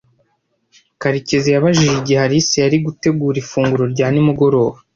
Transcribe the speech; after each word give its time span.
Karekezi 1.01 1.47
yibajije 1.53 1.93
igihe 1.99 2.19
Alice 2.25 2.55
yari 2.63 2.77
gutegura 2.85 3.35
ifunguro 3.43 3.83
rya 3.93 4.07
nimugoroba. 4.13 4.77